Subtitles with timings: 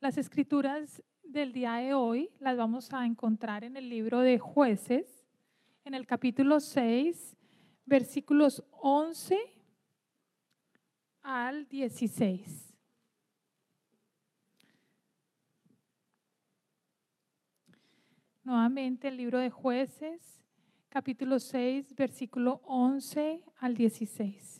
[0.00, 5.26] Las escrituras del día de hoy las vamos a encontrar en el libro de jueces,
[5.84, 7.36] en el capítulo 6,
[7.84, 9.36] versículos 11
[11.22, 12.72] al 16.
[18.44, 20.40] Nuevamente el libro de jueces,
[20.90, 24.57] capítulo 6, versículo 11 al 16.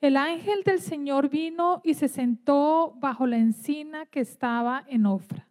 [0.00, 5.48] El ángel del Señor vino y se sentó bajo la encina que estaba en Ofra,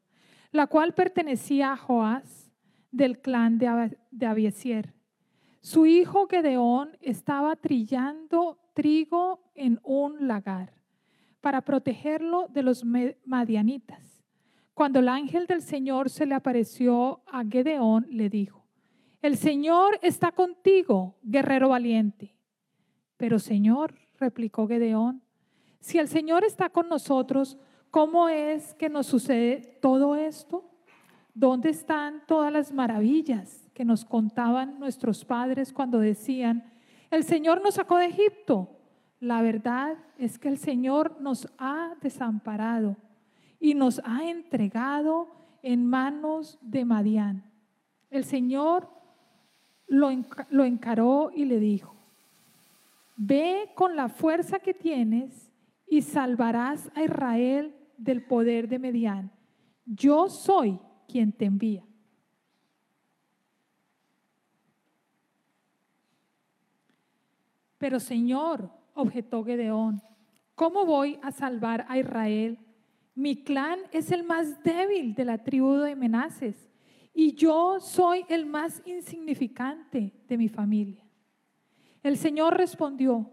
[0.51, 2.51] la cual pertenecía a Joás
[2.91, 4.93] del clan de Abiesier.
[5.61, 10.73] Su hijo Gedeón estaba trillando trigo en un lagar
[11.41, 12.83] para protegerlo de los
[13.25, 14.23] madianitas.
[14.73, 18.63] Cuando el ángel del Señor se le apareció a Gedeón, le dijo,
[19.21, 22.35] el Señor está contigo, guerrero valiente.
[23.15, 25.21] Pero Señor, replicó Gedeón,
[25.79, 27.57] si el Señor está con nosotros,
[27.91, 30.69] ¿cómo es que nos sucede todo esto?
[31.33, 36.71] ¿Dónde están todas las maravillas que nos contaban nuestros padres cuando decían,
[37.11, 38.69] el Señor nos sacó de Egipto?
[39.19, 42.97] La verdad es que el Señor nos ha desamparado
[43.59, 45.29] y nos ha entregado
[45.61, 47.49] en manos de Madián.
[48.09, 48.89] El Señor
[49.87, 50.09] lo,
[50.65, 51.95] encaró y le dijo,
[53.15, 55.51] Ve con la fuerza que tienes
[55.87, 59.31] y salvarás a Israel del poder de Medián.
[59.85, 61.85] Yo soy quien te envía.
[67.77, 70.01] Pero Señor, objetó Gedeón,
[70.55, 72.57] ¿cómo voy a salvar a Israel?
[73.13, 76.71] Mi clan es el más débil de la tribu de Menaces
[77.13, 81.02] y yo soy el más insignificante de mi familia.
[82.03, 83.31] El Señor respondió,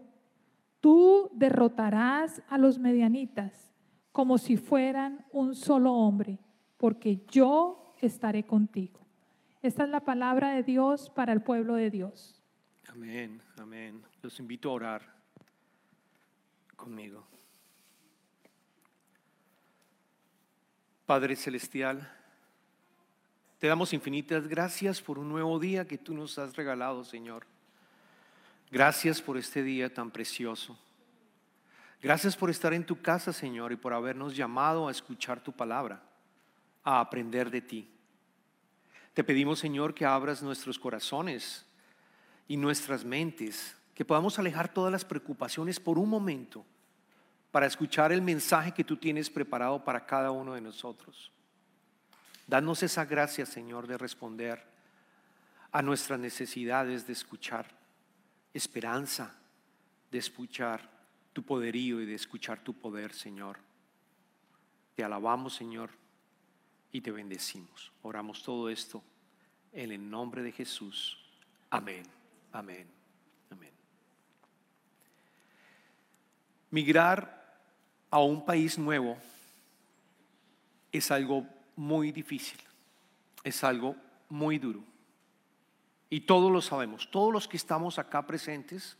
[0.79, 3.71] tú derrotarás a los medianitas
[4.13, 6.39] como si fueran un solo hombre,
[6.77, 8.99] porque yo estaré contigo.
[9.61, 12.41] Esta es la palabra de Dios para el pueblo de Dios.
[12.87, 14.01] Amén, amén.
[14.21, 15.01] Los invito a orar
[16.75, 17.27] conmigo.
[21.05, 22.09] Padre Celestial,
[23.59, 27.45] te damos infinitas gracias por un nuevo día que tú nos has regalado, Señor.
[28.71, 30.79] Gracias por este día tan precioso.
[32.01, 36.01] Gracias por estar en tu casa, Señor, y por habernos llamado a escuchar tu palabra,
[36.81, 37.91] a aprender de ti.
[39.13, 41.65] Te pedimos, Señor, que abras nuestros corazones
[42.47, 46.65] y nuestras mentes, que podamos alejar todas las preocupaciones por un momento
[47.51, 51.29] para escuchar el mensaje que tú tienes preparado para cada uno de nosotros.
[52.47, 54.65] Danos esa gracia, Señor, de responder
[55.73, 57.80] a nuestras necesidades de escuchar
[58.53, 59.35] esperanza
[60.11, 60.89] de escuchar
[61.33, 63.57] tu poderío y de escuchar tu poder, Señor.
[64.95, 65.89] Te alabamos, Señor,
[66.91, 67.91] y te bendecimos.
[68.01, 69.01] Oramos todo esto
[69.71, 71.17] en el nombre de Jesús.
[71.69, 72.03] Amén,
[72.51, 72.87] amén,
[73.49, 73.71] amén.
[76.69, 77.41] Migrar
[78.09, 79.17] a un país nuevo
[80.91, 81.47] es algo
[81.77, 82.59] muy difícil,
[83.43, 83.95] es algo
[84.27, 84.90] muy duro.
[86.13, 88.97] Y todos lo sabemos, todos los que estamos acá presentes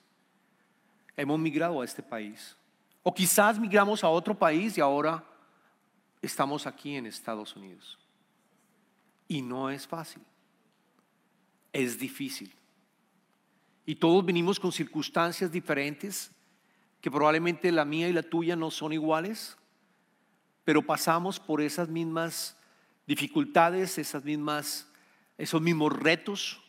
[1.18, 2.56] hemos migrado a este país.
[3.04, 5.22] O quizás migramos a otro país y ahora
[6.22, 8.00] estamos aquí en Estados Unidos.
[9.28, 10.24] Y no es fácil,
[11.74, 12.56] es difícil.
[13.86, 16.32] Y todos venimos con circunstancias diferentes,
[17.02, 19.58] que probablemente la mía y la tuya no son iguales,
[20.64, 22.56] pero pasamos por esas mismas
[23.06, 24.88] dificultades, esas mismas,
[25.38, 26.62] esos mismos retos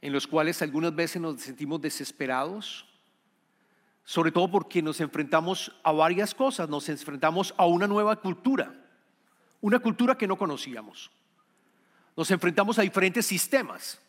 [0.00, 2.86] en los cuales algunas veces nos sentimos desesperados,
[4.04, 8.74] sobre todo porque nos enfrentamos a varias cosas, nos enfrentamos a una nueva cultura,
[9.60, 11.10] una cultura que no conocíamos.
[12.16, 14.00] Nos enfrentamos a diferentes sistemas,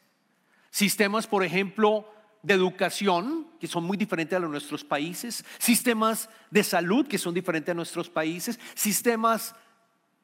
[0.71, 2.07] sistemas, por ejemplo,
[2.41, 7.33] de educación, que son muy diferentes a los nuestros países, sistemas de salud, que son
[7.33, 9.53] diferentes a nuestros países, sistemas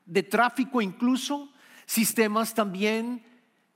[0.05, 1.51] de tráfico incluso,
[1.85, 3.23] sistemas también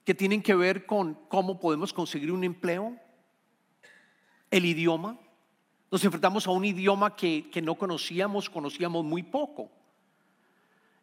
[0.09, 2.97] que tienen que ver con cómo podemos conseguir un empleo,
[4.49, 5.19] el idioma.
[5.91, 9.69] Nos enfrentamos a un idioma que, que no conocíamos, conocíamos muy poco.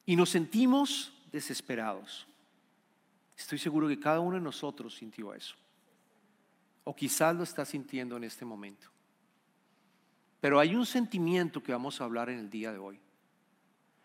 [0.06, 2.26] Y nos sentimos desesperados.
[3.38, 5.54] Estoy seguro que cada uno de nosotros sintió eso.
[6.82, 8.88] O quizás lo está sintiendo en este momento.
[10.40, 12.98] Pero hay un sentimiento que vamos a hablar en el día de hoy.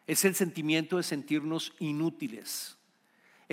[0.05, 2.77] Es el sentimiento de sentirnos inútiles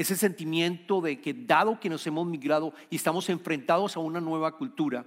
[0.00, 4.56] ese sentimiento de que dado que nos hemos migrado y estamos enfrentados a una nueva
[4.56, 5.05] cultura,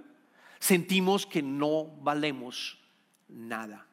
[0.59, 2.77] sentimos que no valemos
[3.29, 3.87] nada,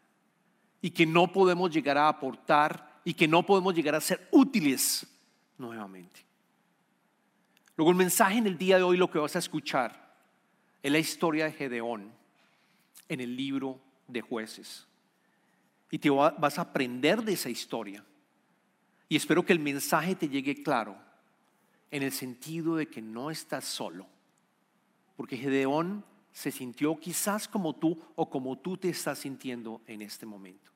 [0.81, 5.06] y que no podemos llegar a aportar y que no podemos llegar a ser útiles
[5.56, 6.25] nuevamente.
[7.77, 10.17] Luego el mensaje en el día de hoy, lo que vas a escuchar,
[10.83, 12.12] es la historia de Gedeón
[13.09, 14.87] en el libro de jueces.
[15.91, 18.05] Y te vas a aprender de esa historia.
[19.08, 20.96] Y espero que el mensaje te llegue claro
[21.90, 24.06] en el sentido de que no estás solo.
[25.16, 30.26] Porque Gedeón se sintió quizás como tú o como tú te estás sintiendo en este
[30.26, 30.70] momento.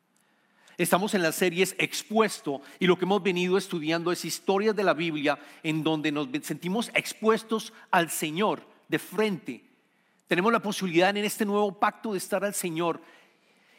[0.79, 4.95] Estamos en las series Expuesto y lo que hemos venido estudiando es historias de la
[4.95, 9.65] Biblia en donde nos sentimos expuestos al Señor de frente.
[10.27, 13.01] Tenemos la posibilidad en este nuevo pacto de estar al Señor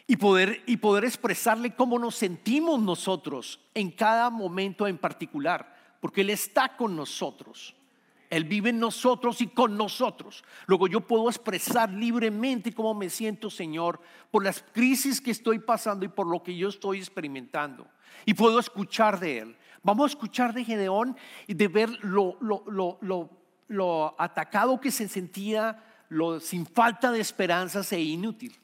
[0.08, 6.22] y poder, y poder expresarle cómo nos sentimos nosotros en cada momento en particular, porque
[6.22, 7.76] Él está con nosotros.
[8.30, 10.44] Él vive en nosotros y con nosotros.
[10.66, 14.02] Luego yo puedo expresar libremente cómo me siento, Señor,
[14.32, 17.88] por las crisis que estoy pasando y por lo que yo estoy experimentando.
[18.26, 19.56] Y puedo escuchar de Él.
[19.84, 21.16] Vamos a escuchar de Gedeón
[21.46, 28.02] y de ver lo, lo, atacado que se sentía, lo, sin falta de esperanzas e
[28.02, 28.58] inútil.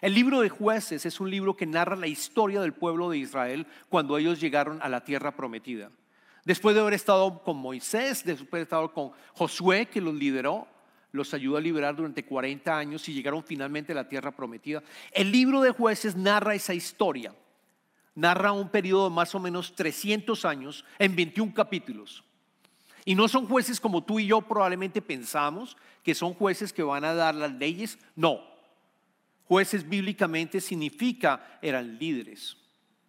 [0.00, 3.66] El libro de jueces es un libro que narra la historia del pueblo de Israel
[3.88, 5.90] cuando ellos llegaron a la tierra prometida.
[6.44, 10.68] Después de haber estado con Moisés, después de haber estado con Josué, que los lideró,
[11.12, 14.82] los ayudó a liberar durante 40 años y llegaron finalmente a la tierra prometida.
[15.12, 17.34] El libro de jueces narra esa historia.
[18.14, 22.24] Narra un periodo de más o menos 300 años en 21 capítulos.
[23.04, 27.04] Y no son jueces como tú y yo probablemente pensamos, que son jueces que van
[27.04, 27.98] a dar las leyes.
[28.16, 28.57] No.
[29.48, 32.58] Jueces bíblicamente significa eran líderes.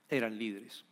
[0.07, 0.85] Eran líderes.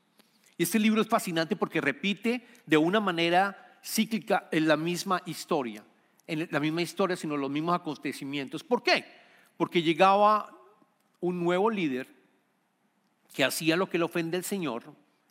[0.57, 5.85] Y este libro es fascinante porque repite de una manera cíclica en la misma historia,
[6.27, 8.63] en la misma historia, sino los mismos acontecimientos.
[8.63, 9.05] ¿Por qué?
[9.55, 10.51] Porque llegaba
[11.21, 12.13] un nuevo líder
[13.33, 14.83] que hacía lo que le ofende al Señor,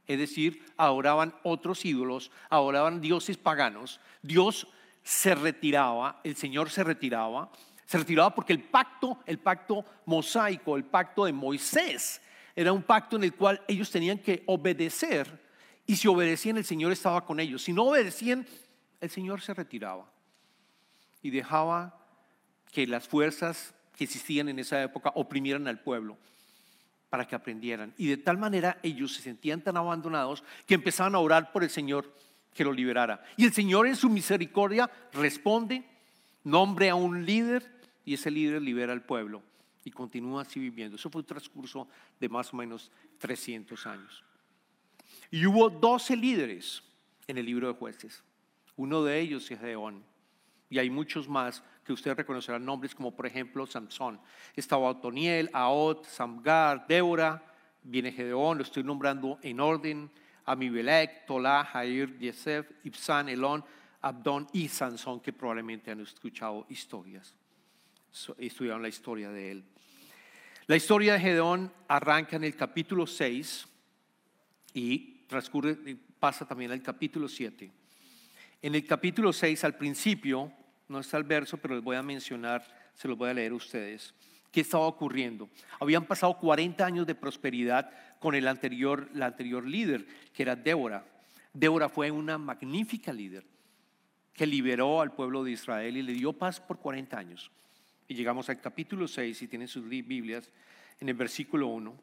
[0.06, 4.00] es decir, adoraban otros ídolos, adoraban dioses paganos.
[4.22, 4.66] Dios
[5.02, 7.50] se retiraba, el Señor se retiraba,
[7.86, 12.20] se retiraba porque el pacto, el pacto mosaico, el pacto de Moisés,
[12.54, 15.40] era un pacto en el cual ellos tenían que obedecer
[15.86, 17.62] y si obedecían el Señor estaba con ellos.
[17.62, 18.46] Si no obedecían,
[19.00, 20.10] el Señor se retiraba
[21.22, 21.98] y dejaba
[22.72, 26.16] que las fuerzas que existían en esa época oprimieran al pueblo
[27.08, 27.94] para que aprendieran.
[27.96, 31.70] Y de tal manera ellos se sentían tan abandonados que empezaban a orar por el
[31.70, 32.12] Señor
[32.52, 33.22] que lo liberara.
[33.36, 35.84] Y el Señor en su misericordia responde,
[36.42, 37.75] nombre a un líder
[38.06, 39.42] y ese líder libera al pueblo
[39.84, 40.96] y continúa así viviendo.
[40.96, 41.86] Eso fue un transcurso
[42.18, 44.24] de más o menos 300 años.
[45.30, 46.82] Y hubo 12 líderes
[47.26, 48.24] en el libro de jueces.
[48.76, 50.02] Uno de ellos es Gedeón.
[50.70, 54.18] Y hay muchos más que ustedes reconocerán nombres como por ejemplo Samson.
[54.54, 57.42] Estaba Otoniel, Aot, Samgar, Débora,
[57.82, 60.10] viene Gedeón, lo estoy nombrando en orden.
[60.44, 63.64] Amibelec, Tola, Jair, Yesef, Ibsan, Elón,
[64.00, 67.34] Abdón y Sansón, que probablemente han escuchado historias,
[68.38, 69.64] estudiaron la historia de él.
[70.66, 73.66] La historia de Gedeón arranca en el capítulo 6
[74.74, 75.76] y transcurre,
[76.18, 77.70] pasa también al capítulo 7.
[78.62, 80.52] En el capítulo 6, al principio,
[80.88, 83.56] no está el verso, pero les voy a mencionar, se los voy a leer a
[83.56, 84.14] ustedes.
[84.50, 85.48] ¿Qué estaba ocurriendo?
[85.78, 91.04] Habían pasado 40 años de prosperidad con el anterior, la anterior líder, que era Débora.
[91.52, 93.44] Débora fue una magnífica líder
[94.32, 97.50] que liberó al pueblo de Israel y le dio paz por 40 años.
[98.08, 100.48] Y llegamos al capítulo 6, si tienen sus Biblias,
[101.00, 101.94] en el versículo 1,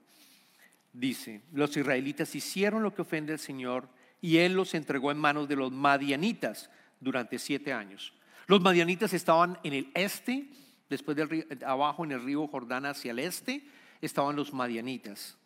[0.92, 3.88] dice, los israelitas hicieron lo que ofende al Señor
[4.22, 6.70] y Él los entregó en manos de los madianitas
[7.00, 8.14] durante siete años.
[8.48, 10.50] Los madianitas estaban en el este,
[10.90, 13.66] después del río, abajo en el río Jordán hacia el este,
[14.02, 15.38] estaban los madianitas.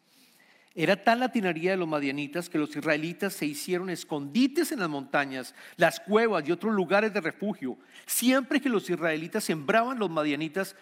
[0.80, 4.88] Era tal la tinaría de los madianitas que los israelitas se hicieron escondites en las
[4.88, 7.80] montañas, las cuevas y otros lugares de refugio.
[8.06, 10.76] Siempre que los israelitas sembraban los madianitas,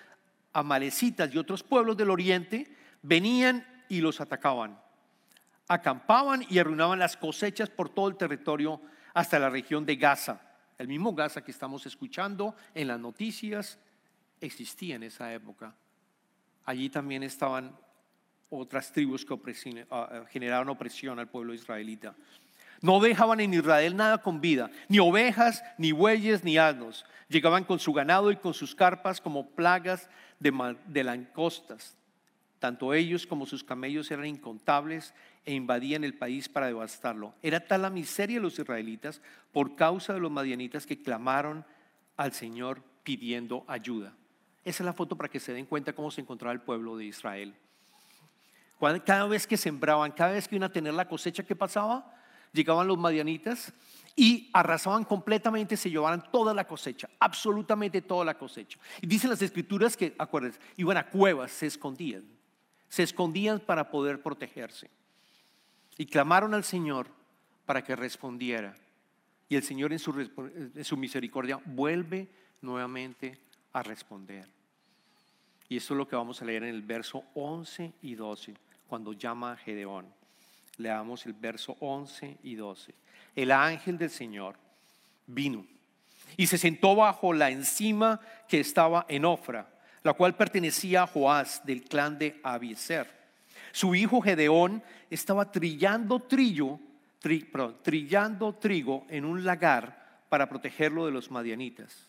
[0.52, 2.70] amalecitas y otros pueblos del oriente,
[3.04, 4.78] venían y los atacaban.
[5.70, 8.82] Acampaban y arruinaban las cosechas por todo el territorio
[9.14, 10.42] hasta la región de Gaza.
[10.78, 13.80] El mismo Gaza que estamos escuchando en las noticias
[14.42, 15.74] existía en esa época.
[16.66, 17.78] Allí también estaban
[18.50, 22.16] otras tribus que ah, ah, generaron opresión al pueblo israelita.
[22.82, 27.06] No dejaban en Israel nada con vida, ni ovejas, ni bueyes, ni asnos.
[27.30, 30.10] Llegaban con su ganado y con sus carpas como plagas
[30.40, 31.98] de, de lancostas.
[32.60, 35.14] Tanto ellos como sus camellos eran incontables
[35.46, 37.34] e invadían el país para devastarlo.
[37.42, 39.22] Era tal la miseria de los israelitas
[39.52, 41.66] por causa de los madianitas que clamaron
[42.18, 44.14] al Señor pidiendo ayuda.
[44.64, 47.06] Esa es la foto para que se den cuenta cómo se encontraba el pueblo de
[47.06, 47.56] Israel.
[48.80, 52.14] Cada vez que sembraban, cada vez que iban a tener la cosecha, ¿qué pasaba?
[52.52, 53.74] Llegaban los madianitas
[54.16, 58.80] y arrasaban completamente, se llevaban toda la cosecha, absolutamente toda la cosecha.
[59.02, 62.24] Y dicen las escrituras que, acuérdense, iban a cuevas, se escondían,
[62.88, 64.90] se escondían para poder protegerse.
[65.98, 67.08] Y clamaron al Señor
[67.66, 68.76] para que respondiera.
[69.50, 72.30] Y el Señor en su, en su misericordia vuelve
[72.62, 73.40] nuevamente
[73.74, 74.55] a responder.
[75.68, 78.54] Y esto es lo que vamos a leer en el verso 11 y 12,
[78.88, 80.06] cuando llama a Gedeón.
[80.78, 82.94] Leamos el verso 11 y 12.
[83.36, 84.56] El ángel del Señor
[85.26, 85.66] vino
[86.38, 89.68] y se sentó bajo la encima que estaba en Ofra,
[90.04, 93.10] la cual pertenecía a Joás del clan de Abieser.
[93.72, 96.80] Su hijo Gedeón estaba trillando trillo,
[97.82, 102.08] trillando trigo en un lagar para protegerlo de los madianitas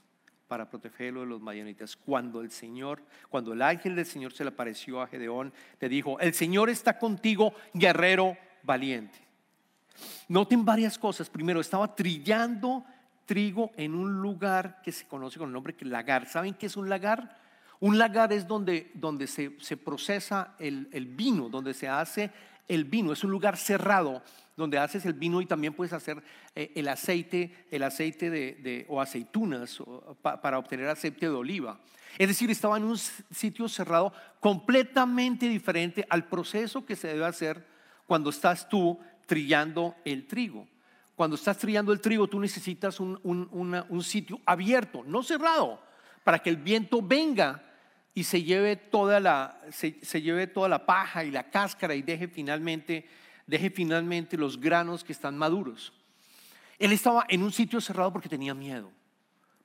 [0.48, 1.96] para protegerlo de los madianitas.
[1.96, 6.18] Cuando el Señor, cuando el ángel del Señor se le apareció a Gedeón, le dijo,
[6.20, 9.18] el Señor está contigo, guerrero valiente.
[10.28, 11.28] Noten varias cosas.
[11.30, 12.84] Primero, estaba trillando
[13.24, 16.26] trigo en un lugar que se conoce con el nombre que lagar.
[16.26, 17.36] ¿Saben qué es un lagar?
[17.80, 22.30] Un lagar es donde, donde se, procesa el vino, donde se hace
[22.68, 23.12] el vino.
[23.12, 24.22] Es un lugar cerrado
[24.56, 26.22] donde haces el vino y también puedes hacer
[26.54, 29.82] eh, el aceite, el aceite de, o aceitunas
[30.22, 31.78] para obtener aceite de oliva.
[32.18, 37.66] Es decir, estaba en un sitio cerrado completamente diferente al proceso que se debe hacer
[38.06, 40.66] cuando estás tú trillando el trigo.
[41.14, 45.80] Cuando estás trillando el trigo, tú necesitas un, sitio abierto, no cerrado,
[46.24, 47.62] para que el viento venga
[48.12, 52.28] y se lleve toda la, se, lleve toda la paja y la cáscara y deje
[52.28, 53.06] finalmente,
[53.46, 55.92] deje finalmente los granos que están maduros.
[56.78, 58.90] Él estaba en un sitio cerrado porque tenía miedo.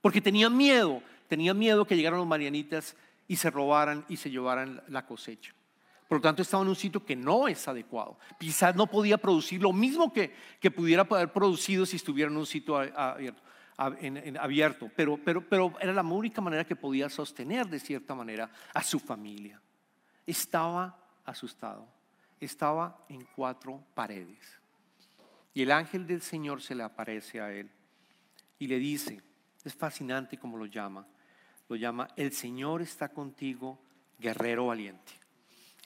[0.01, 2.95] Porque tenía miedo, tenía miedo que llegaran los marianitas
[3.27, 5.53] y se robaran y se llevaran la cosecha.
[6.07, 8.17] Por lo tanto, estaba en un sitio que no es adecuado.
[8.39, 12.45] Quizás no podía producir lo mismo que, que pudiera haber producido si estuviera en un
[12.45, 13.41] sitio abierto
[14.39, 18.83] abierto, pero, pero, pero era la única manera que podía sostener de cierta manera a
[18.83, 19.59] su familia.
[20.25, 20.95] Estaba
[21.25, 21.87] asustado,
[22.41, 24.59] estaba en cuatro paredes.
[25.53, 27.69] Y el ángel del Señor se le aparece a él
[28.59, 29.21] y le dice,
[29.63, 31.07] es fascinante como lo llama,
[31.69, 33.79] lo llama, el Señor está contigo,
[34.19, 35.21] guerrero valiente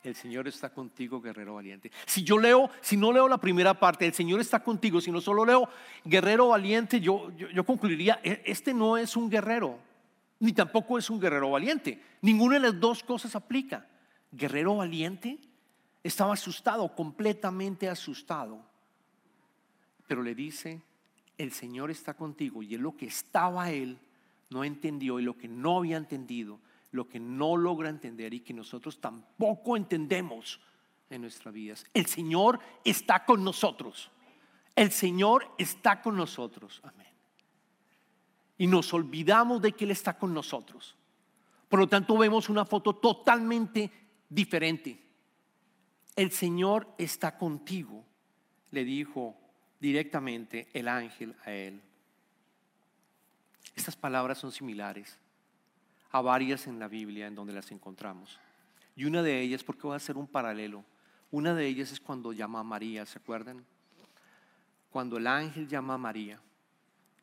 [0.07, 1.91] el Señor está contigo, guerrero valiente.
[2.05, 5.21] Si yo leo, si no leo la primera parte, el Señor está contigo, si no
[5.21, 5.67] solo leo
[6.03, 9.79] guerrero valiente, yo, yo, concluiría, e, este no es un guerrero,
[10.39, 12.01] ni tampoco es un guerrero valiente.
[12.21, 13.87] Ninguna de las dos cosas aplica.
[14.31, 15.39] Guerrero valiente
[16.07, 18.63] estaba asustado, completamente asustado.
[20.07, 20.81] Pero le dice,
[21.37, 22.63] el Señor está contigo.
[22.63, 23.99] Y es lo que estaba él,
[24.49, 26.59] no entendió y lo que no había entendido
[26.95, 30.59] lo que no logra entender y que nosotros tampoco entendemos
[31.09, 31.85] en nuestras vidas.
[31.93, 34.09] El Señor está con nosotros.
[34.75, 36.81] El Señor está con nosotros.
[36.83, 37.07] Amén.
[38.57, 40.95] Y nos olvidamos de que Él está con nosotros.
[41.69, 43.91] Por lo tanto, vemos una foto totalmente
[44.29, 45.04] diferente.
[46.15, 48.05] El Señor está contigo,
[48.71, 49.35] le dijo
[49.79, 51.81] directamente el ángel a él.
[53.75, 55.19] Estas palabras son similares
[56.11, 58.39] a varias en la Biblia en donde las encontramos.
[58.95, 60.85] Y una de ellas, porque voy a hacer un paralelo,
[61.31, 63.65] una de ellas es cuando llama a María, ¿se acuerdan?
[64.89, 66.39] Cuando el ángel llama a María,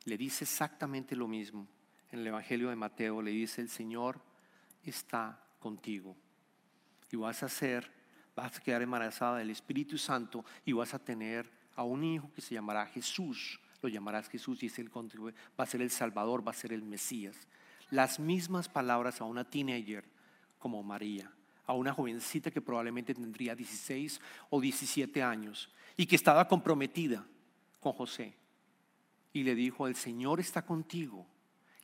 [0.04, 1.66] le dice exactamente lo mismo.
[2.10, 4.20] En el Evangelio de Mateo le dice, el Señor
[4.84, 6.14] está contigo.
[7.10, 7.90] Y vas a ser,
[8.34, 12.40] vas a quedar embarazada del Espíritu Santo y vas a tener a un hijo que
[12.40, 13.60] se llamará Jesús.
[13.80, 16.82] Lo llamarás Jesús y es el, va a ser el Salvador, va a ser el
[16.82, 17.48] Mesías
[17.92, 20.02] las mismas palabras a una teenager
[20.58, 21.30] como María,
[21.66, 27.24] a una jovencita que probablemente tendría 16 o 17 años y que estaba comprometida
[27.80, 28.34] con José.
[29.34, 31.26] Y le dijo, el Señor está contigo.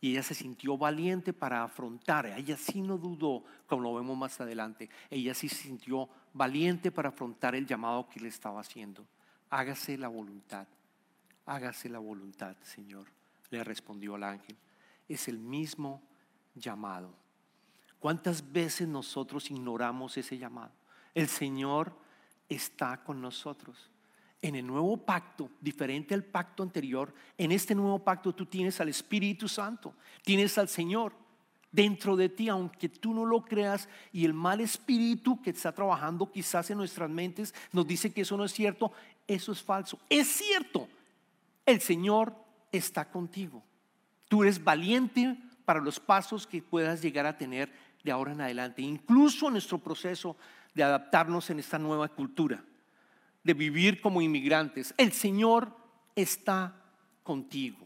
[0.00, 2.26] Y ella se sintió valiente para afrontar.
[2.26, 4.88] Ella sí no dudó, como lo vemos más adelante.
[5.10, 9.04] Ella sí se sintió valiente para afrontar el llamado que le estaba haciendo.
[9.50, 10.66] Hágase la voluntad.
[11.46, 13.06] Hágase la voluntad, Señor.
[13.50, 14.56] Le respondió el ángel
[15.08, 16.02] es el mismo
[16.54, 17.12] llamado.
[17.98, 20.72] ¿Cuántas veces nosotros ignoramos ese llamado?
[21.14, 21.92] El Señor
[22.48, 23.90] está con nosotros.
[24.40, 28.88] En el nuevo pacto, diferente al pacto anterior, en este nuevo pacto tú tienes al
[28.88, 31.12] Espíritu Santo, tienes al Señor
[31.72, 36.30] dentro de ti, aunque tú no lo creas, y el mal espíritu que está trabajando
[36.30, 38.92] quizás en nuestras mentes nos dice que eso no es cierto,
[39.26, 39.98] eso es falso.
[40.08, 40.88] Es cierto,
[41.66, 42.34] el Señor
[42.72, 43.62] está contigo.
[44.28, 47.70] Tú eres valiente para los pasos que puedas llegar a tener
[48.02, 48.82] de ahora en adelante.
[48.82, 50.36] Incluso en nuestro proceso
[50.74, 52.62] de adaptarnos en esta nueva cultura,
[53.48, 54.92] de vivir como inmigrantes.
[54.98, 55.74] El Señor
[56.14, 56.74] está
[57.22, 57.78] contigo.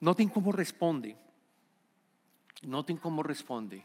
[0.00, 1.16] Noten cómo responde.
[2.62, 3.84] Noten cómo responde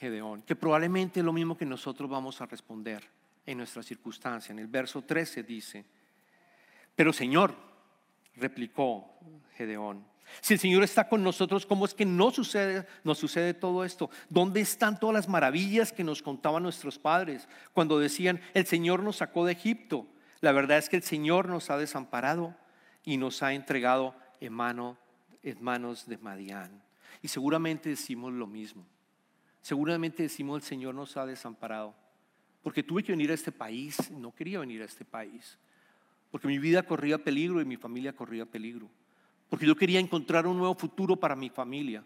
[0.00, 3.04] Gedeón, que probablemente es lo mismo que nosotros vamos a responder
[3.44, 4.54] en nuestra circunstancia.
[4.54, 5.84] En el verso 13 dice,
[6.96, 7.54] pero Señor,
[8.36, 9.18] replicó
[9.56, 10.06] Gedeón,
[10.40, 14.10] si el Señor está con nosotros, ¿cómo es que no sucede, nos sucede todo esto?
[14.28, 19.16] ¿Dónde están todas las maravillas que nos contaban nuestros padres cuando decían, el Señor nos
[19.16, 20.06] sacó de Egipto?
[20.40, 22.54] La verdad es que el Señor nos ha desamparado
[23.04, 24.56] y nos ha entregado en,
[25.42, 26.82] en manos de Madián.
[27.22, 28.86] Y seguramente decimos lo mismo.
[29.60, 31.94] Seguramente decimos, el Señor nos ha desamparado.
[32.62, 35.58] Porque tuve que venir a este país, no quería venir a este país.
[36.30, 38.88] Porque mi vida corría peligro y mi familia corría peligro
[39.48, 42.04] porque yo quería encontrar un nuevo futuro para mi familia.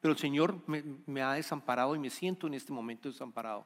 [0.00, 3.64] Pero el Señor me, ha desamparado y me siento en este momento desamparado.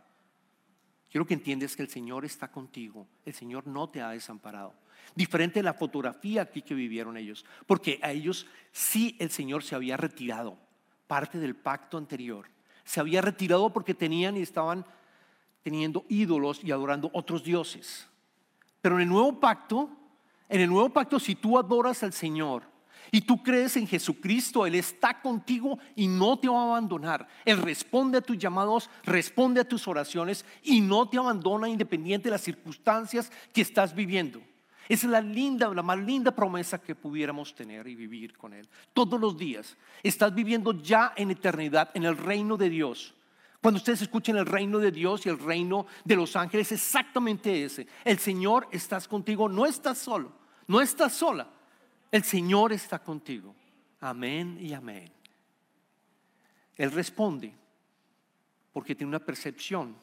[1.11, 4.75] Quiero que entiendas que el Señor está contigo, el Señor no te ha desamparado.
[5.15, 9.75] Diferente de la fotografía aquí que vivieron ellos, porque a ellos sí el Señor se
[9.75, 10.59] había retirado,
[11.07, 12.49] parte del pacto anterior.
[12.85, 14.87] Se había retirado porque tenían y estaban
[15.63, 18.09] teniendo ídolos y adorando otros dioses.
[18.81, 19.91] Pero en el nuevo pacto,
[20.49, 22.63] en el nuevo pacto si tú adoras al Señor,
[23.11, 27.27] y tú crees en Jesucristo, Él está contigo y no te va a abandonar.
[27.45, 32.33] Él responde a tus llamados, responde a tus oraciones y no te abandona independiente de
[32.33, 34.41] las circunstancias que estás viviendo.
[34.89, 38.67] Esa es la linda, la más linda promesa que pudiéramos tener y vivir con Él.
[38.95, 43.15] Todos los días estás viviendo ya en eternidad, en el reino de Dios.
[43.61, 47.87] Cuando ustedes escuchen el reino de Dios y el reino de los ángeles, exactamente ese.
[48.05, 50.33] El Señor estás contigo, no estás solo,
[50.67, 51.49] no estás sola.
[52.11, 53.55] El Señor está contigo.
[54.01, 55.11] Amén y amén.
[56.77, 57.53] Él responde
[58.73, 59.97] porque tiene una percepción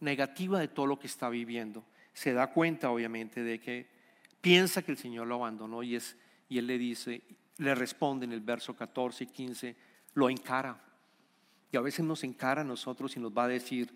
[0.00, 1.84] negativa de todo lo que está viviendo.
[2.12, 3.86] Se da cuenta, obviamente, de que
[4.40, 6.16] piensa que el Señor lo abandonó y, es,
[6.48, 7.22] y él le dice,
[7.58, 9.76] le responde en el verso 14 y 15,
[10.14, 10.80] lo encara.
[11.70, 13.92] Y a veces nos encara a nosotros y nos va a decir,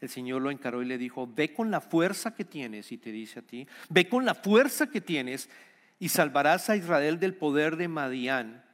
[0.00, 3.10] el Señor lo encaró y le dijo, ve con la fuerza que tienes, y te
[3.10, 5.50] dice a ti, ve con la fuerza que tienes
[5.98, 8.64] y salvarás a Israel del poder de Madián.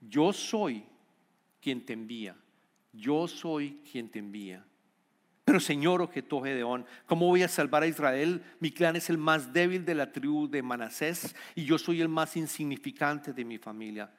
[0.00, 0.84] Yo soy
[1.60, 2.36] quien te envía.
[2.92, 4.64] Yo soy quien te envía.
[5.44, 8.42] Pero Señor, objetó Gedeón, ¿cómo voy a salvar a Israel?
[8.60, 12.08] Mi clan es el más débil de la tribu de Manasés y yo soy el
[12.08, 14.10] más insignificante de mi familia.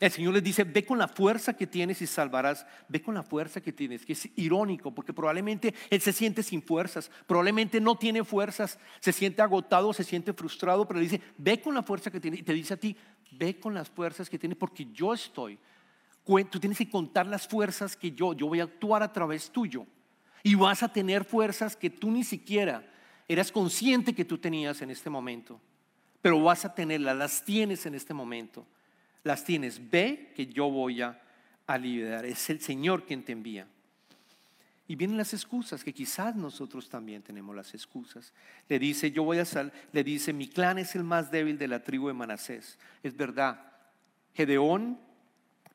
[0.00, 2.66] El Señor les dice, ve con la fuerza que tienes y salvarás.
[2.88, 6.62] Ve con la fuerza que tienes, que es irónico, porque probablemente Él se siente sin
[6.62, 11.60] fuerzas, probablemente no tiene fuerzas, se siente agotado, se siente frustrado, pero le dice, ve
[11.60, 12.40] con la fuerza que tienes.
[12.40, 12.96] Y te dice a ti,
[13.30, 15.58] ve con las fuerzas que tienes, porque yo estoy.
[16.24, 19.86] Tú tienes que contar las fuerzas que yo, yo voy a actuar a través tuyo.
[20.42, 22.84] Y vas a tener fuerzas que tú ni siquiera
[23.28, 25.60] eras consciente que tú tenías en este momento.
[26.20, 28.66] Pero vas a tenerlas, las tienes en este momento
[29.24, 29.90] las tienes.
[29.90, 31.22] Ve que yo voy a,
[31.66, 32.24] aliviar.
[32.24, 33.66] Es el Señor quien te envía.
[34.88, 38.32] Y vienen las excusas, que quizás nosotros también tenemos las excusas.
[38.68, 41.68] Le dice, yo voy a sal, le dice, mi clan es el más débil de
[41.68, 42.78] la tribu de Manasés.
[43.02, 43.72] Es verdad.
[44.34, 44.98] Gedeón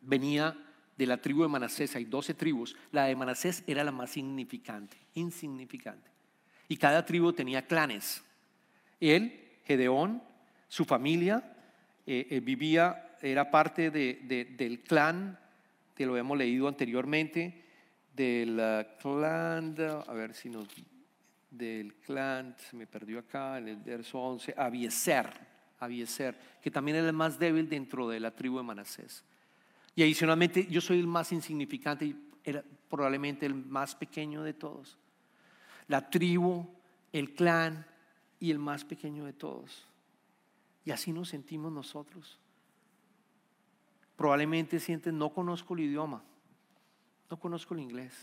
[0.01, 0.55] venía
[0.97, 2.75] de la tribu de Manasés, hay 12 tribus.
[2.91, 6.12] La de Manasés era la más significante, insignificante.
[6.67, 8.23] Y cada tribu tenía clanes.
[8.99, 10.21] Él, Gedeón,
[10.67, 11.55] su familia,
[12.05, 15.39] eh, eh, vivía era parte del clan,
[15.95, 17.63] que lo hemos leído anteriormente,
[18.15, 19.75] del uh, clan,
[20.08, 20.67] a ver si nos,
[21.49, 25.30] del clan, se me perdió acá en el verso 11, Abieser,
[25.80, 29.23] Abieser, que también era el más débil dentro de la tribu de Manasés.
[29.95, 34.97] Y adicionalmente yo soy el más insignificante era probablemente el más pequeño de todos.
[35.88, 36.65] La tribu,
[37.12, 37.86] el clan
[38.39, 39.86] y el más pequeño de todos.
[40.86, 42.39] Y así nos sentimos nosotros.
[44.17, 46.23] Probablemente sientes, no conozco el idioma,
[47.30, 48.13] no conozco el inglés.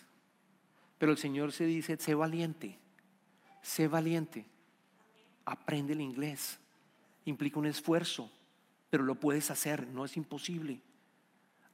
[0.99, 2.79] Pero el Señor se dice, sé valiente,
[3.63, 4.45] sé valiente,
[5.45, 6.59] aprende el inglés.
[7.27, 8.29] Implica un esfuerzo,
[8.91, 10.81] pero lo puedes hacer, no es imposible.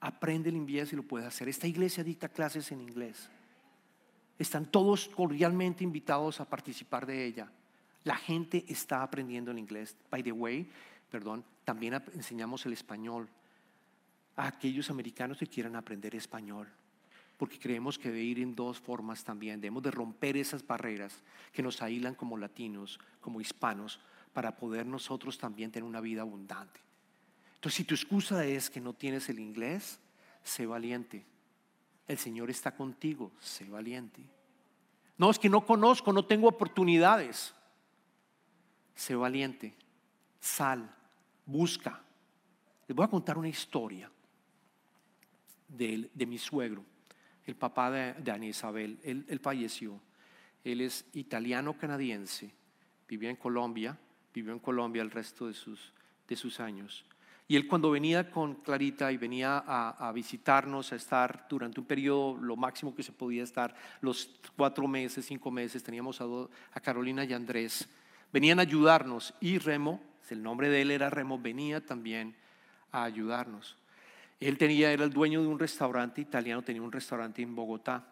[0.01, 1.49] Aprende el inglés y lo puedes hacer.
[1.49, 3.31] Esta iglesia dicta clases en inglés.
[4.39, 7.51] Están todos cordialmente invitados a participar de ella.
[8.05, 9.97] La gente está aprendiendo el inglés.
[10.11, 10.71] By the way,
[11.11, 13.29] perdón, también enseñamos el español
[14.37, 16.69] a aquellos americanos que quieran aprender español,
[17.37, 19.61] porque creemos que debe ir en dos formas también.
[19.61, 24.01] Debemos de romper esas barreras que nos aíslan como latinos, como hispanos,
[24.33, 26.81] para poder nosotros también tener una vida abundante.
[27.55, 30.01] Entonces, si tu excusa es que no tienes el inglés,
[30.43, 31.27] sé valiente.
[32.09, 34.23] el Señor está contigo, sé valiente.
[35.17, 37.55] No, es que no conozco, no tengo oportunidades.
[38.95, 39.75] Sé valiente,
[40.41, 40.91] sal,
[41.45, 42.03] busca.
[42.89, 44.11] Les voy a contar una historia
[45.77, 46.85] de, mi suegro,
[47.47, 48.99] el papá de, de Ana Isabel.
[49.03, 50.01] Él, él falleció.
[50.65, 52.53] Él es italiano-canadiense,
[53.09, 53.99] vivió en Colombia,
[54.35, 55.93] vivió en Colombia el resto de sus,
[56.29, 57.05] de sus años.
[57.49, 62.37] Y él cuando venía con Clarita y venía a, visitarnos, a estar durante un periodo,
[62.37, 66.27] lo máximo que se podía estar, los cuatro meses, cinco meses, teníamos a,
[66.73, 67.89] a Carolina y Andrés,
[68.33, 72.37] venían a ayudarnos y Remo, el nombre de él era Remo, venía también
[72.93, 73.77] a ayudarnos.
[74.41, 78.07] Él tenía, era el dueño de un restaurante italiano, tenía un restaurante en Bogotá.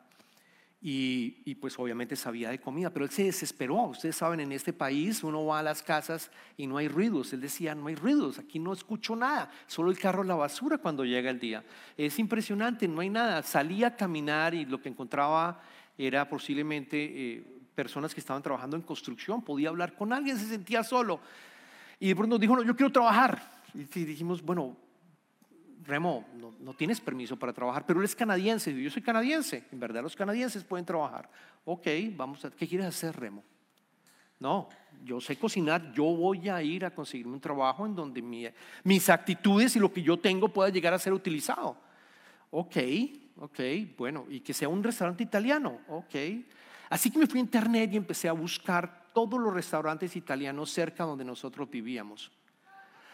[0.81, 3.87] Y, pues obviamente sabía de comida, pero él se desesperó.
[3.87, 7.33] Ustedes saben, en este país uno va a las casas y no hay ruidos.
[7.33, 11.05] Él decía, no hay ruidos, aquí no escucho nada, solo el carro la basura cuando
[11.05, 11.65] llega el día.
[11.97, 13.43] Es impresionante, no hay nada.
[13.43, 15.61] Salía a caminar y lo que encontraba
[15.97, 20.85] era posiblemente eh, personas que estaban trabajando en construcción, podía hablar con alguien, se sentía
[20.85, 21.19] solo.
[21.99, 23.43] Y de pronto dijo, no, yo quiero trabajar.
[23.75, 24.77] Y dijimos, bueno,
[25.89, 26.27] Remo,
[26.61, 30.15] no, tienes permiso para trabajar, pero él es canadiense, yo soy canadiense, en verdad los
[30.15, 31.31] canadienses pueden trabajar.
[31.65, 33.43] Ok, vamos a, ¿qué quieres hacer, Remo?
[34.39, 34.69] No,
[35.03, 38.21] yo sé cocinar, yo voy a ir a conseguirme un trabajo en donde
[38.85, 41.79] mis actitudes y lo que yo tengo pueda llegar a ser utilizado.
[42.51, 42.77] Ok,
[43.39, 43.61] ok,
[43.97, 46.15] bueno, y que sea un restaurante italiano, ok.
[46.91, 51.05] Así que me fui a internet y empecé a buscar todos los restaurantes italianos cerca
[51.05, 52.31] donde nosotros vivíamos.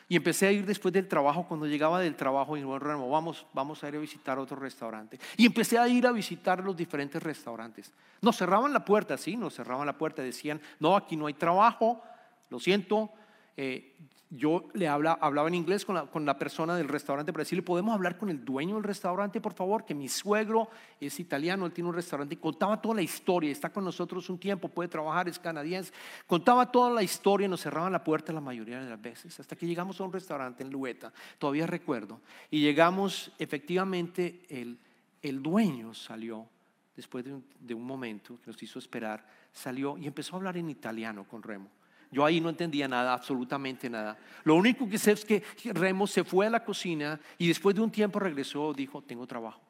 [0.08, 3.82] Y empecé a ir después del trabajo, cuando llegaba del trabajo, y bueno, vamos, vamos
[3.82, 5.18] a ir a visitar otro restaurante.
[5.36, 7.92] Y empecé a ir a visitar los diferentes restaurantes.
[8.20, 12.02] Nos cerraban la puerta, sí, nos cerraban la puerta, decían, no, aquí no hay trabajo,
[12.50, 13.10] lo siento,
[13.56, 13.94] eh,
[14.36, 18.30] yo le hablaba en inglés con la, persona del restaurante para decirle, ¿podemos hablar con
[18.30, 19.84] el dueño del restaurante, por favor?
[19.84, 20.68] Que mi suegro
[21.00, 24.38] es italiano, él tiene un restaurante y contaba toda la historia, está con nosotros un
[24.38, 25.92] tiempo, puede trabajar, es canadiense.
[26.26, 29.54] Contaba toda la historia y nos cerraban la puerta la mayoría de las veces, hasta
[29.54, 36.48] que llegamos a un restaurante en Lueta, todavía recuerdo, y llegamos, efectivamente, el, dueño salió,
[36.96, 41.24] después de un momento que nos hizo esperar, salió y empezó a hablar en italiano
[41.24, 41.70] con Remo.
[42.14, 44.16] Yo ahí no entendía nada, absolutamente nada.
[44.44, 47.82] Lo único que sé es que Remo se fue a la cocina y después de
[47.82, 49.60] un tiempo regresó, dijo, tengo trabajo,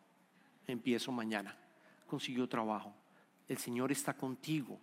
[0.67, 1.57] empiezo mañana.
[2.07, 2.93] Consiguió trabajo.
[3.49, 4.79] El Señor está contigo.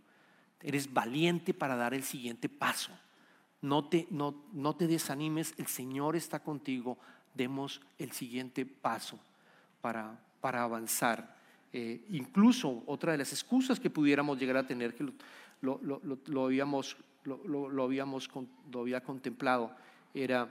[0.59, 2.91] Eres valiente para dar el siguiente paso.
[3.61, 6.97] No te, no, no te desanimes, el Señor está contigo.
[7.35, 9.19] Demos el siguiente paso
[9.81, 11.37] para, para avanzar.
[11.73, 15.13] Eh, incluso otra de las excusas que pudiéramos llegar a tener, que lo,
[15.61, 18.29] lo, lo, lo habíamos lo, habíamos
[18.71, 19.71] lo había contemplado,
[20.13, 20.49] era,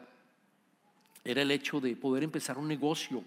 [1.24, 3.22] era el hecho de poder empezar un negocio,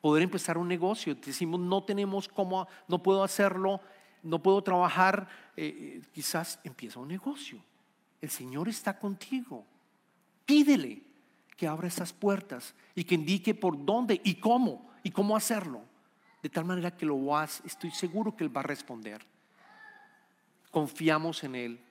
[0.00, 1.14] poder empezar un negocio.
[1.14, 3.80] Decimos, no tenemos cómo, no puedo hacerlo,
[4.22, 7.60] no puedo trabajar, eh, eh, quizás empieza un negocio.
[8.20, 9.64] El Señor está contigo.
[10.44, 11.02] Pídele
[11.56, 15.82] que abra esas puertas y que indique por dónde y cómo y cómo hacerlo.
[16.42, 19.24] De tal manera que lo vas, estoy seguro que Él va a responder.
[20.70, 21.85] Confiamos en Él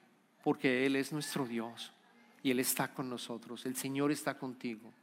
[0.46, 1.92] porque Él es nuestro Dios
[2.44, 4.94] y Él está con nosotros, el Señor está contigo.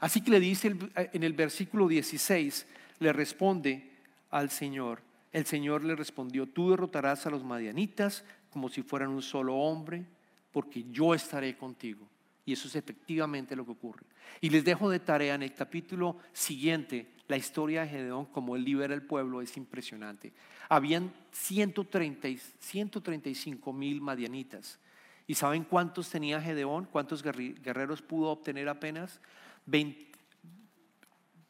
[0.00, 2.66] Así que le dice en el versículo 16,
[2.98, 3.92] le responde
[4.30, 9.22] al Señor, el Señor le respondió, tú derrotarás a los madianitas como si fueran un
[9.22, 10.04] solo hombre,
[10.50, 12.08] porque yo estaré contigo.
[12.44, 14.04] Y eso es efectivamente lo que ocurre.
[14.40, 18.64] Y les dejo de tarea en el capítulo siguiente, la historia de Gedeón, como él
[18.64, 20.34] libera el pueblo, es impresionante.
[20.68, 24.78] Habían 130, 135 mil madianitas.
[25.26, 26.84] ¿Y saben cuántos tenía Gedeón?
[26.84, 29.18] ¿Cuántos guerreros pudo obtener apenas?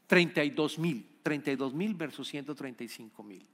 [0.07, 1.05] 32 mil.
[1.25, 3.45] 32 mil versus 135 mil.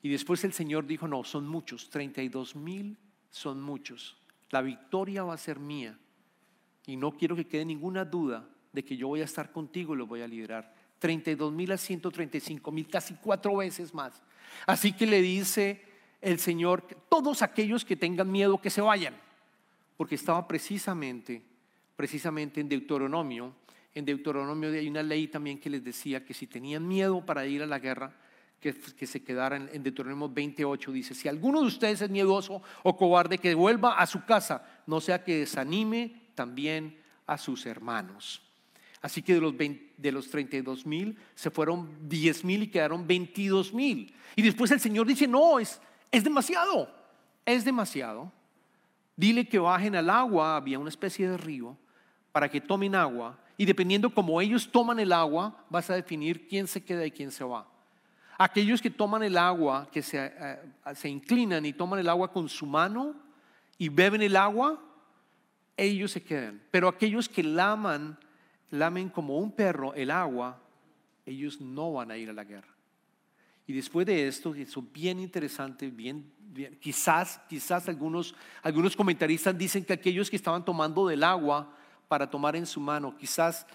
[0.00, 1.90] Y después el Señor dijo, no, son muchos.
[1.90, 2.96] 32 mil
[3.28, 4.16] son muchos.
[4.48, 5.98] La victoria va a ser mía.
[6.86, 9.98] Y no quiero que quede ninguna duda de que yo voy a estar contigo y
[9.98, 10.73] lo voy a liderar.
[11.04, 14.22] 32 mil a 135 mil, casi cuatro veces más.
[14.66, 15.82] Así que le dice
[16.22, 19.14] el Señor, todos aquellos que tengan miedo que se vayan,
[19.98, 21.42] porque estaba precisamente,
[21.94, 23.54] precisamente en Deuteronomio,
[23.94, 27.62] en Deuteronomio hay una ley también que les decía que si tenían miedo para ir
[27.62, 28.14] a la guerra,
[28.58, 28.72] que,
[29.06, 33.54] se quedaran en Deuteronomio 28, dice, si alguno de ustedes es miedoso o cobarde, que
[33.54, 38.40] vuelva a su casa, no sea que desanime también a sus hermanos.
[39.04, 43.74] Así que de los, de los 32 mil se fueron 10 mil y quedaron 22
[43.74, 44.14] mil.
[44.34, 45.78] Y después el Señor dice, no, es,
[46.10, 46.88] es demasiado,
[47.44, 48.32] es demasiado.
[49.14, 51.76] Dile que bajen al agua, había una especie de río,
[52.32, 53.38] para que tomen agua.
[53.58, 57.30] Y dependiendo como ellos toman el agua, vas a definir quién se queda y quién
[57.30, 57.68] se va.
[58.38, 60.58] Aquellos que toman el agua, que se, eh,
[60.94, 63.14] se inclinan y toman el agua con su mano
[63.76, 64.82] y beben el agua,
[65.76, 66.62] ellos se quedan.
[66.70, 68.18] Pero aquellos que laman,
[68.78, 70.60] lamen como un perro el agua,
[71.26, 72.74] ellos no van a ir a la guerra.
[73.66, 76.30] Y después de esto, eso bien interesante, bien,
[76.80, 81.74] quizás, quizás algunos, algunos comentaristas dicen que aquellos que estaban tomando del agua
[82.06, 83.66] para tomar en su mano, quizás,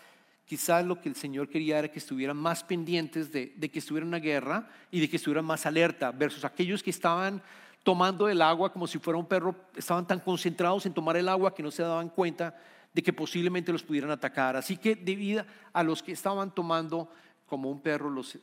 [0.46, 4.06] quizás lo que el Señor quería era que estuvieran más pendientes de, de que estuviera
[4.06, 7.42] una guerra y de que estuvieran más alerta, versus aquellos que estaban
[7.82, 11.56] tomando el agua como si fuera un perro, estaban tan concentrados en tomar el agua
[11.56, 12.56] que no se daban cuenta
[12.94, 14.56] de que posiblemente los pudieran atacar.
[14.56, 17.10] Así que debido a los que estaban tomando
[17.46, 18.38] como un perro, los,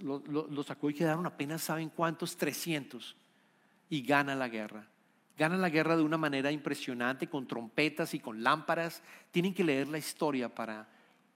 [0.66, 2.36] sacó y quedaron apenas, ¿saben cuántos?
[2.36, 3.16] 300.
[3.88, 4.86] Y gana la guerra.
[5.36, 9.02] Gana la guerra de una manera impresionante, con trompetas y con lámparas.
[9.30, 10.88] Tienen que leer la historia para,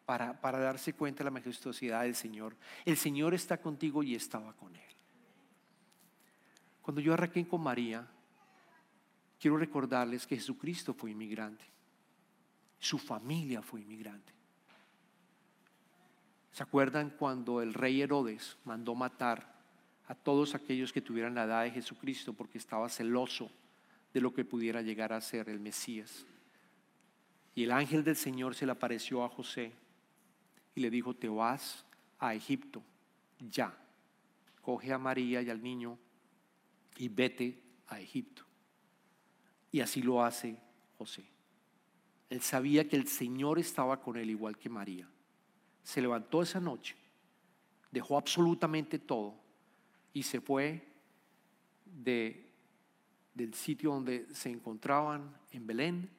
[0.07, 2.57] para, para darse cuenta de la majestuosidad del Señor.
[2.85, 4.83] El Señor está contigo y estaba con él.
[6.83, 8.07] Cuando yo arranqué con María,
[9.39, 11.65] quiero recordarles que Jesucristo fue inmigrante.
[12.81, 14.33] Su familia fue inmigrante.
[16.51, 19.61] ¿Se acuerdan cuando el rey Herodes mandó matar
[20.09, 23.51] a todos aquellos que tuvieran la edad de Jesucristo porque estaba celoso
[24.13, 26.27] de lo que pudiera llegar a ser el Mesías?
[27.55, 29.73] Y el ángel del Señor se le apareció a José
[30.75, 31.85] y le dijo, te vas
[32.19, 32.83] a Egipto,
[33.39, 33.77] ya.
[34.63, 35.99] Coge a María y al niño
[36.97, 38.45] y vete a Egipto.
[39.71, 40.57] Y así lo hace
[40.97, 41.40] José.
[42.31, 45.09] Él sabía que el Señor estaba con él igual que María
[45.83, 46.95] se levantó esa noche,
[47.91, 49.35] dejó absolutamente todo
[50.13, 50.87] y se fue
[51.85, 52.53] de,
[53.35, 56.11] del sitio donde se encontraban en Belén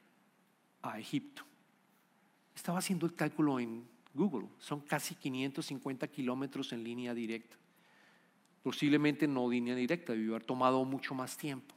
[0.82, 1.43] a Egipto.
[2.54, 7.56] Estaba haciendo el cálculo en Google, son casi 550 kilómetros en línea directa.
[8.62, 11.74] Posiblemente no línea directa, debió haber tomado mucho más tiempo,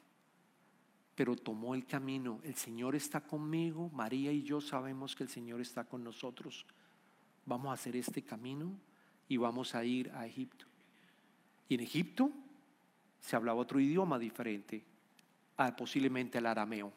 [1.15, 2.41] pero tomó el camino.
[2.43, 6.67] El Señor está conmigo, María y yo sabemos que el Señor está con nosotros
[7.47, 8.73] vamos a hacer este camino
[9.29, 10.67] y vamos a ir a Egipto.
[11.69, 12.31] Y en Egipto
[13.21, 14.85] se hablaba otro idioma diferente,
[15.77, 16.93] posiblemente el arameo.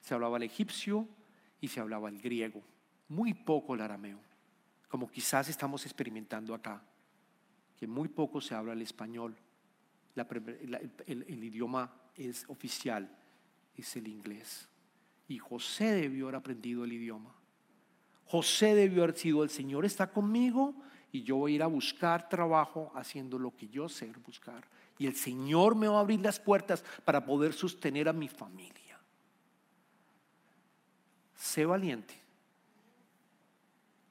[0.00, 1.06] Se hablaba el egipcio
[1.60, 2.62] y se hablaba el griego,
[3.08, 4.18] muy poco el arameo,
[4.88, 6.82] como quizás estamos experimentando acá,
[7.76, 9.36] que muy poco se habla el español.
[10.14, 13.14] el idioma es oficial,
[13.80, 14.68] es el inglés.
[15.28, 17.34] Y José debió haber aprendido el idioma.
[18.26, 20.74] José debió haber sido, el Señor está conmigo
[21.12, 24.64] y yo voy a ir a buscar trabajo haciendo lo que yo sé buscar.
[24.98, 29.00] Y el Señor me va a abrir las puertas para poder sostener a mi familia.
[31.34, 32.14] Sé valiente.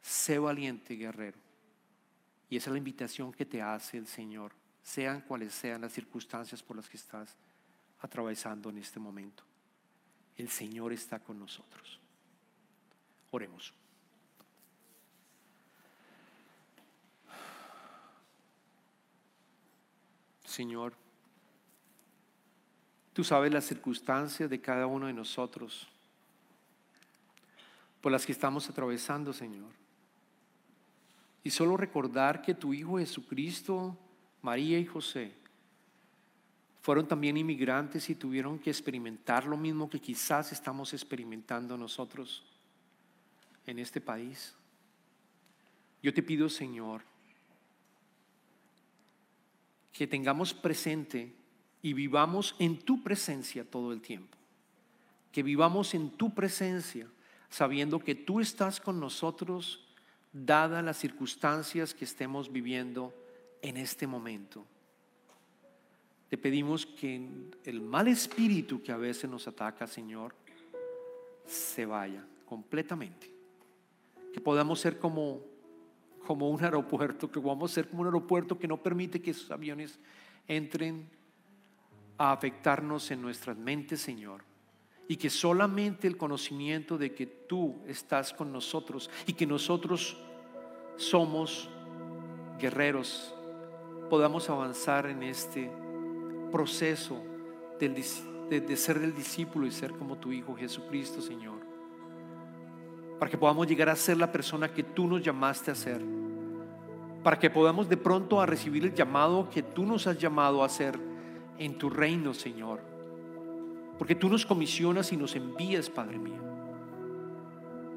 [0.01, 1.37] Sé valiente, guerrero.
[2.49, 4.51] Y esa es la invitación que te hace el Señor,
[4.81, 7.37] sean cuales sean las circunstancias por las que estás
[8.01, 9.43] atravesando en este momento.
[10.39, 11.99] El Señor está con nosotros.
[13.29, 13.73] Oremos.
[20.45, 20.93] Señor.
[23.11, 25.89] Tú sabes las circunstancias de cada uno de nosotros
[27.99, 29.73] por las que estamos atravesando, Señor.
[31.43, 33.97] Y solo recordar que tu Hijo Jesucristo,
[34.41, 35.33] María y José,
[36.81, 42.43] fueron también inmigrantes y tuvieron que experimentar lo mismo que quizás estamos experimentando nosotros
[43.65, 44.55] en este país.
[46.01, 47.01] Yo te pido, Señor,
[49.91, 51.33] que tengamos presente
[51.81, 54.37] y vivamos en tu presencia todo el tiempo.
[55.31, 57.07] Que vivamos en tu presencia
[57.49, 59.85] sabiendo que tú estás con nosotros
[60.31, 63.13] dadas las circunstancias que estemos viviendo
[63.61, 64.65] en este momento.
[66.29, 67.27] Te pedimos que
[67.65, 70.35] el mal espíritu que a veces nos ataca, Señor,
[71.45, 73.31] se vaya completamente.
[74.31, 75.41] Que podamos ser como
[76.29, 79.97] como un aeropuerto, que a ser como un aeropuerto que no permite que esos aviones
[80.47, 81.09] entren
[82.19, 84.43] a afectarnos en nuestras mentes, Señor.
[85.07, 90.17] Y que solamente el conocimiento de que tú estás con nosotros y que nosotros
[90.97, 91.67] somos
[92.59, 93.33] guerreros,
[94.07, 95.71] podamos avanzar en este
[96.51, 97.21] proceso
[97.79, 101.69] de, ser el discípulo y ser como tu Hijo Jesucristo, Señor
[103.19, 106.01] para que podamos llegar a ser la persona que tú nos llamaste a ser,
[107.21, 110.65] para que podamos de pronto a recibir el llamado que tú nos has llamado a
[110.65, 110.97] hacer
[111.57, 112.79] en tu reino, Señor.
[113.97, 116.41] Porque tú nos comisionas y nos envías, Padre mío.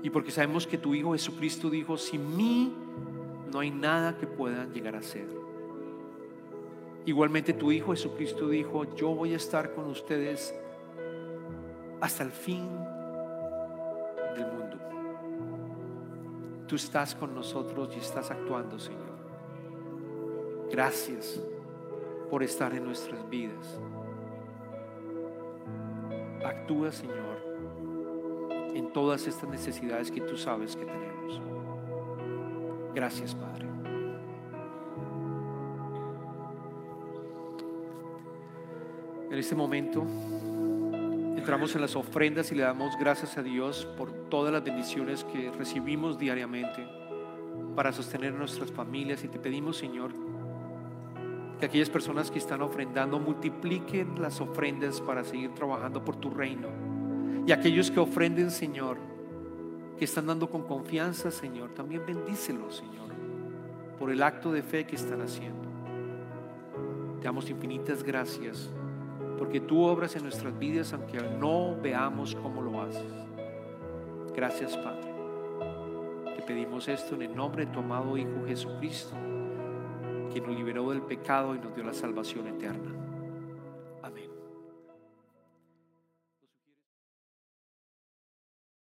[0.02, 2.74] Y porque sabemos que tu Hijo Jesucristo dijo, sin mí
[3.52, 5.28] no hay nada que puedan llegar a ser.
[7.04, 10.54] Igualmente tu Hijo Jesucristo dijo, yo voy a estar con ustedes
[12.00, 12.68] hasta el fin
[14.36, 14.76] del mundo.
[16.68, 19.12] Tú estás con nosotros y estás actuando, Señor.
[20.70, 21.40] Gracias
[22.30, 23.78] por estar en nuestras vidas.
[26.44, 27.36] Actúa, Señor,
[28.74, 31.42] en todas estas necesidades que tú sabes que tenemos.
[32.94, 33.66] Gracias, Padre.
[39.32, 40.04] En este momento
[41.38, 45.50] entramos en las ofrendas y le damos gracias a Dios por todas las bendiciones que
[45.50, 46.86] recibimos diariamente
[47.74, 50.12] para sostener nuestras familias y te pedimos, Señor,
[51.58, 56.68] que aquellas personas que están ofrendando multipliquen las ofrendas para seguir trabajando por tu reino.
[57.46, 58.98] Y aquellos que ofrenden, Señor,
[59.98, 63.08] que están dando con confianza, Señor, también bendícelos, Señor,
[63.98, 65.70] por el acto de fe que están haciendo.
[67.18, 68.70] Te damos infinitas gracias
[69.42, 73.12] porque tú obras en nuestras vidas aunque no veamos cómo lo haces.
[74.36, 75.12] Gracias, Padre.
[76.36, 79.16] Te pedimos esto en el nombre de tu amado Hijo Jesucristo,
[80.32, 83.01] quien nos liberó del pecado y nos dio la salvación eterna.